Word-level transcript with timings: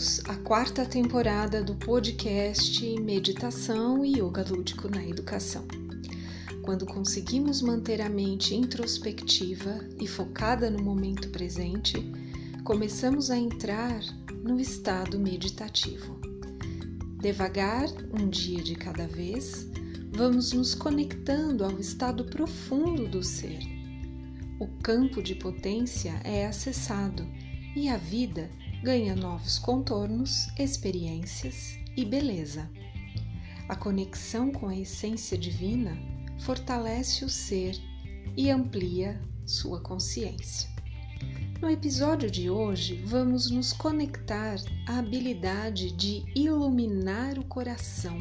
Bem-vindos 0.00 0.22
à 0.30 0.34
quarta 0.36 0.86
temporada 0.86 1.62
do 1.62 1.74
podcast 1.74 2.98
Meditação 3.00 4.02
e 4.02 4.18
Yoga 4.18 4.42
Lúdico 4.48 4.88
na 4.88 5.04
Educação. 5.04 5.62
Quando 6.62 6.86
conseguimos 6.86 7.60
manter 7.60 8.00
a 8.00 8.08
mente 8.08 8.54
introspectiva 8.54 9.86
e 10.00 10.08
focada 10.08 10.70
no 10.70 10.82
momento 10.82 11.28
presente, 11.28 11.98
começamos 12.64 13.30
a 13.30 13.36
entrar 13.36 14.00
no 14.42 14.58
estado 14.58 15.20
meditativo. 15.20 16.18
Devagar, 17.20 17.86
um 18.18 18.26
dia 18.26 18.62
de 18.62 18.76
cada 18.76 19.06
vez, 19.06 19.68
vamos 20.12 20.54
nos 20.54 20.74
conectando 20.74 21.62
ao 21.62 21.78
estado 21.78 22.24
profundo 22.24 23.06
do 23.06 23.22
ser. 23.22 23.58
O 24.58 24.66
campo 24.82 25.22
de 25.22 25.34
potência 25.34 26.18
é 26.24 26.46
acessado 26.46 27.28
e 27.76 27.90
a 27.90 27.98
vida 27.98 28.50
ganha 28.82 29.14
novos 29.14 29.58
contornos, 29.58 30.48
experiências 30.58 31.78
e 31.96 32.04
beleza. 32.04 32.70
A 33.68 33.76
conexão 33.76 34.50
com 34.50 34.68
a 34.68 34.76
essência 34.76 35.36
divina 35.36 35.96
fortalece 36.40 37.24
o 37.24 37.28
ser 37.28 37.78
e 38.36 38.50
amplia 38.50 39.20
sua 39.44 39.80
consciência. 39.80 40.68
No 41.60 41.68
episódio 41.68 42.30
de 42.30 42.48
hoje, 42.48 43.02
vamos 43.04 43.50
nos 43.50 43.72
conectar 43.72 44.56
à 44.88 44.98
habilidade 44.98 45.92
de 45.92 46.24
iluminar 46.34 47.38
o 47.38 47.44
coração 47.44 48.18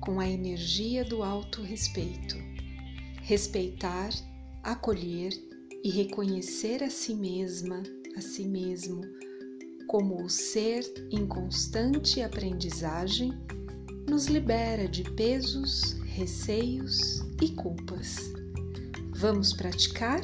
com 0.00 0.18
a 0.18 0.28
energia 0.28 1.04
do 1.04 1.22
auto-respeito. 1.22 2.36
Respeitar, 3.22 4.10
acolher 4.64 5.32
e 5.84 5.90
reconhecer 5.90 6.82
a 6.82 6.90
si 6.90 7.14
mesma, 7.14 7.84
a 8.16 8.20
si 8.20 8.44
mesmo, 8.44 9.02
como 9.90 10.22
o 10.22 10.30
ser 10.30 10.84
em 11.10 11.26
constante 11.26 12.22
aprendizagem, 12.22 13.32
nos 14.08 14.26
libera 14.26 14.86
de 14.86 15.02
pesos, 15.02 15.94
receios 16.04 17.26
e 17.42 17.48
culpas. 17.48 18.32
Vamos 19.16 19.52
praticar? 19.52 20.20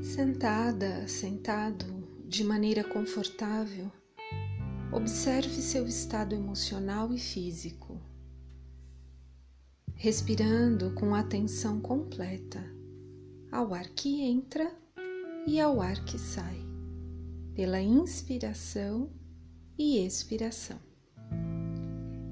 Sentada, 0.00 1.06
sentado, 1.06 1.97
de 2.28 2.44
maneira 2.44 2.84
confortável, 2.84 3.90
observe 4.92 5.62
seu 5.62 5.86
estado 5.86 6.34
emocional 6.34 7.14
e 7.14 7.18
físico, 7.18 7.98
respirando 9.94 10.92
com 10.92 11.14
atenção 11.14 11.80
completa 11.80 12.62
ao 13.50 13.72
ar 13.72 13.88
que 13.88 14.20
entra 14.20 14.70
e 15.46 15.58
ao 15.58 15.80
ar 15.80 16.04
que 16.04 16.18
sai, 16.18 16.60
pela 17.54 17.80
inspiração 17.80 19.10
e 19.78 20.04
expiração. 20.04 20.78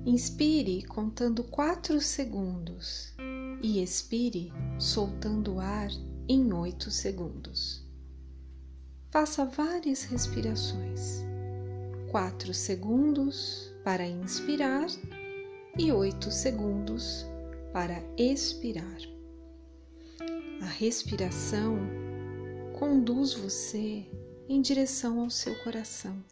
Inspire 0.05 0.85
contando 0.85 1.43
quatro 1.43 2.03
segundos 2.03 3.15
e 3.63 3.83
expire 3.83 4.53
soltando 4.79 5.55
o 5.55 5.59
ar 5.59 5.89
em 6.29 6.53
oito 6.53 6.91
segundos. 6.91 7.86
Faça 9.17 9.47
várias 9.47 10.03
respirações. 10.03 11.25
Quatro 12.11 12.53
segundos 12.53 13.73
para 13.83 14.07
inspirar 14.07 14.89
e 15.79 15.91
oito 15.91 16.31
segundos 16.31 17.25
para 17.73 17.99
expirar. 18.19 18.99
A 20.61 20.67
respiração 20.67 21.79
conduz 22.79 23.33
você 23.33 24.05
em 24.51 24.61
direção 24.61 25.21
ao 25.21 25.31
seu 25.31 25.55
coração. 25.65 26.23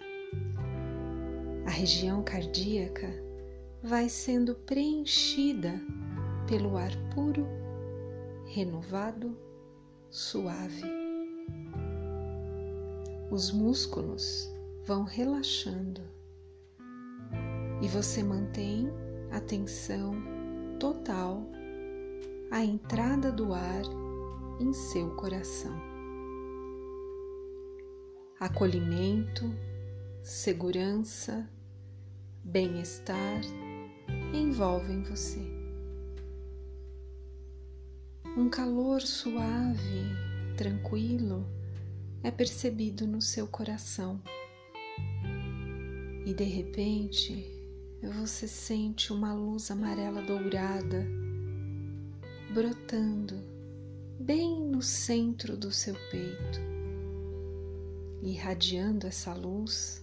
A 1.64 1.70
região 1.70 2.22
cardíaca 2.22 3.08
vai 3.82 4.10
sendo 4.10 4.54
preenchida 4.56 5.80
pelo 6.46 6.76
ar 6.76 6.92
puro, 7.14 7.48
renovado, 8.44 9.34
suave 10.10 11.03
os 13.34 13.50
músculos 13.50 14.48
vão 14.84 15.02
relaxando 15.02 16.00
e 17.82 17.88
você 17.88 18.22
mantém 18.22 18.88
a 19.32 19.40
tensão 19.40 20.14
total 20.78 21.42
à 22.48 22.62
entrada 22.64 23.32
do 23.32 23.52
ar 23.52 23.82
em 24.60 24.72
seu 24.72 25.16
coração. 25.16 25.76
Acolhimento, 28.38 29.52
segurança, 30.22 31.50
bem-estar 32.44 33.40
envolvem 34.32 35.02
você. 35.02 35.42
Um 38.36 38.48
calor 38.48 39.02
suave, 39.02 40.04
tranquilo, 40.56 41.44
é 42.24 42.30
percebido 42.30 43.06
no 43.06 43.20
seu 43.20 43.46
coração. 43.46 44.18
E 46.24 46.32
de 46.32 46.44
repente 46.44 47.52
você 48.02 48.48
sente 48.48 49.12
uma 49.12 49.34
luz 49.34 49.70
amarela 49.70 50.22
dourada 50.22 51.06
brotando 52.54 53.36
bem 54.18 54.58
no 54.58 54.80
centro 54.80 55.54
do 55.54 55.70
seu 55.70 55.94
peito, 56.10 56.60
irradiando 58.22 59.06
essa 59.06 59.34
luz 59.34 60.02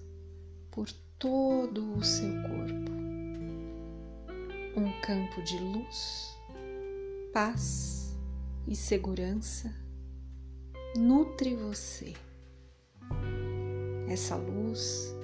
por 0.70 0.92
todo 1.18 1.96
o 1.96 2.04
seu 2.04 2.30
corpo. 2.44 2.92
Um 4.78 5.02
campo 5.02 5.42
de 5.42 5.58
luz, 5.58 6.38
paz 7.34 8.16
e 8.68 8.76
segurança 8.76 9.81
nutre 10.96 11.56
você. 11.56 12.14
Essa 14.08 14.36
luz 14.36 15.16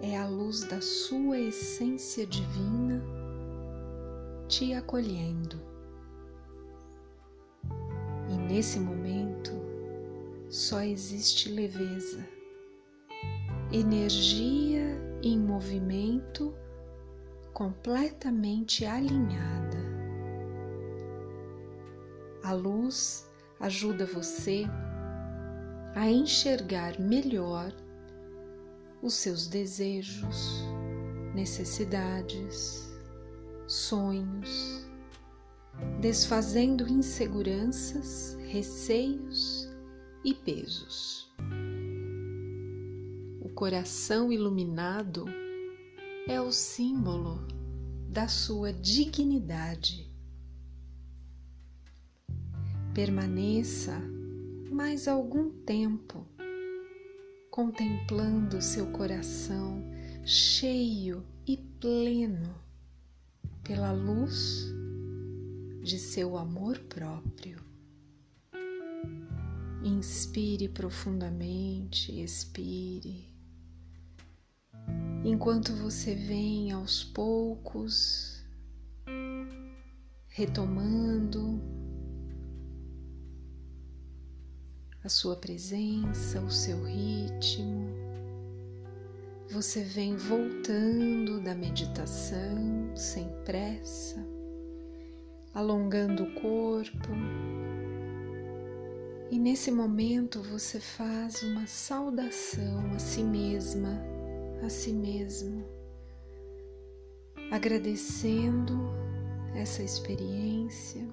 é 0.00 0.16
a 0.16 0.28
luz 0.28 0.62
da 0.64 0.80
sua 0.80 1.38
essência 1.38 2.26
divina 2.26 3.02
te 4.48 4.72
acolhendo. 4.72 5.60
E 8.28 8.36
nesse 8.36 8.78
momento 8.78 9.50
só 10.48 10.82
existe 10.82 11.48
leveza, 11.48 12.24
energia 13.72 14.84
em 15.22 15.38
movimento 15.38 16.54
completamente 17.52 18.84
alinhada. 18.84 19.78
A 22.44 22.52
luz 22.52 23.28
ajuda 23.60 24.04
você 24.06 24.64
a 25.94 26.10
enxergar 26.10 26.98
melhor 26.98 27.72
os 29.02 29.14
seus 29.14 29.46
desejos, 29.46 30.64
necessidades, 31.34 32.92
sonhos, 33.66 34.86
desfazendo 36.00 36.88
inseguranças, 36.88 38.36
receios 38.46 39.68
e 40.24 40.34
pesos. 40.34 41.30
O 43.40 43.48
coração 43.50 44.32
iluminado 44.32 45.26
é 46.26 46.40
o 46.40 46.50
símbolo 46.50 47.46
da 48.08 48.26
sua 48.26 48.72
dignidade 48.72 50.03
Permaneça 52.94 54.00
mais 54.70 55.08
algum 55.08 55.50
tempo 55.50 56.24
contemplando 57.50 58.62
seu 58.62 58.86
coração 58.92 59.82
cheio 60.24 61.26
e 61.44 61.56
pleno 61.56 62.54
pela 63.64 63.90
luz 63.90 64.72
de 65.82 65.98
seu 65.98 66.36
amor 66.38 66.78
próprio. 66.88 67.58
Inspire 69.82 70.68
profundamente, 70.68 72.12
expire. 72.22 73.28
Enquanto 75.24 75.72
você 75.74 76.14
vem 76.14 76.70
aos 76.70 77.02
poucos 77.02 78.40
retomando 80.28 81.83
a 85.04 85.08
sua 85.10 85.36
presença, 85.36 86.40
o 86.40 86.50
seu 86.50 86.82
ritmo, 86.82 87.94
você 89.50 89.82
vem 89.82 90.16
voltando 90.16 91.42
da 91.42 91.54
meditação 91.54 92.90
sem 92.96 93.28
pressa, 93.44 94.26
alongando 95.52 96.24
o 96.24 96.34
corpo. 96.40 97.10
E 99.30 99.38
nesse 99.38 99.70
momento 99.70 100.42
você 100.42 100.80
faz 100.80 101.42
uma 101.42 101.66
saudação 101.66 102.90
a 102.94 102.98
si 102.98 103.22
mesma, 103.22 104.02
a 104.64 104.70
si 104.70 104.92
mesmo, 104.94 105.66
agradecendo 107.50 108.90
essa 109.54 109.82
experiência, 109.82 111.06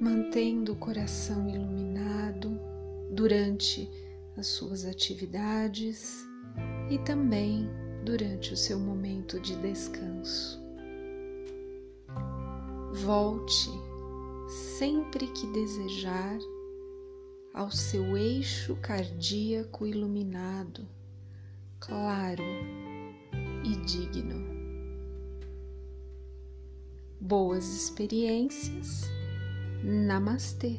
mantendo 0.00 0.72
o 0.72 0.76
coração 0.76 1.48
iluminado 1.48 2.60
durante 3.10 3.90
as 4.36 4.46
suas 4.46 4.84
atividades 4.84 6.24
e 6.90 6.98
também 6.98 7.68
durante 8.04 8.52
o 8.52 8.56
seu 8.56 8.78
momento 8.78 9.40
de 9.40 9.56
descanso. 9.56 10.60
Volte 12.92 13.70
sempre 14.78 15.26
que 15.28 15.46
desejar 15.48 16.38
ao 17.52 17.70
seu 17.70 18.16
eixo 18.16 18.76
cardíaco 18.76 19.86
iluminado, 19.86 20.88
claro 21.80 22.44
e 23.64 23.76
digno. 23.84 24.46
Boas 27.20 27.66
experiências. 27.66 29.17
Namastê. 29.84 30.76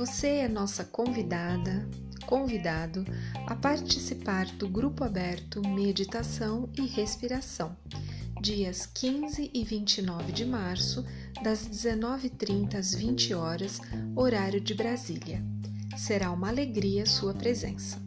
Você 0.00 0.28
é 0.28 0.48
nossa 0.48 0.82
convidada, 0.82 1.86
convidado 2.24 3.04
a 3.46 3.54
participar 3.54 4.46
do 4.46 4.66
grupo 4.66 5.04
aberto 5.04 5.60
Meditação 5.60 6.70
e 6.74 6.86
Respiração, 6.86 7.76
dias 8.40 8.86
15 8.86 9.50
e 9.52 9.62
29 9.62 10.32
de 10.32 10.46
março, 10.46 11.04
das 11.42 11.68
19h30 11.68 12.76
às 12.76 12.94
20 12.94 13.34
horas, 13.34 13.78
horário 14.16 14.58
de 14.58 14.72
Brasília. 14.72 15.44
Será 15.98 16.30
uma 16.30 16.48
alegria 16.48 17.04
sua 17.04 17.34
presença. 17.34 17.98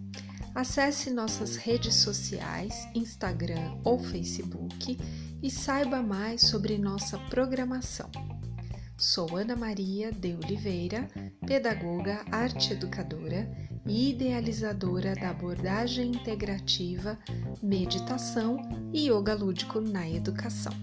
Acesse 0.56 1.12
nossas 1.12 1.58
redes 1.58 1.94
sociais, 1.98 2.88
Instagram 2.96 3.78
ou 3.84 4.00
Facebook 4.00 4.98
e 5.44 5.52
saiba 5.52 6.02
mais 6.02 6.42
sobre 6.42 6.76
nossa 6.76 7.20
programação. 7.30 8.10
Sou 8.98 9.36
Ana 9.36 9.56
Maria 9.56 10.12
de 10.12 10.36
Oliveira, 10.36 11.08
pedagoga, 11.46 12.24
arte 12.32 12.74
educadora 12.74 13.50
e 13.86 14.12
idealizadora 14.12 15.16
da 15.16 15.32
abordagem 15.32 16.12
integrativa, 16.12 17.18
meditação 17.62 18.58
e 18.94 19.10
yoga 19.10 19.34
lúdico 19.34 19.82
na 19.82 20.08
educação. 20.10 20.74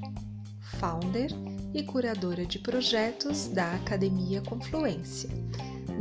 Founder 0.78 1.30
e 1.72 1.82
curadora 1.82 2.44
de 2.44 2.58
projetos 2.58 3.48
da 3.48 3.74
Academia 3.74 4.42
Confluência. 4.42 5.30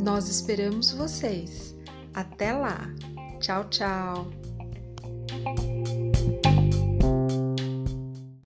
Nós 0.02 0.30
esperamos 0.30 0.92
vocês. 0.92 1.76
Até 2.14 2.54
lá! 2.54 2.90
Tchau, 3.40 3.70
tchau! 3.70 4.39